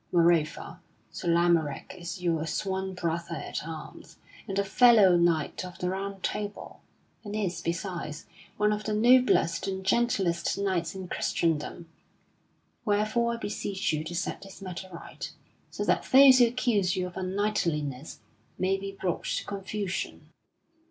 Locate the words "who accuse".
16.39-16.95